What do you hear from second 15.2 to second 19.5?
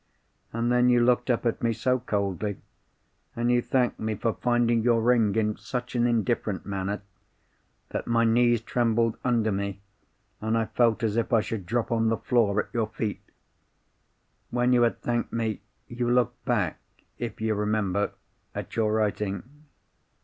me, you looked back, if you remember, at your writing.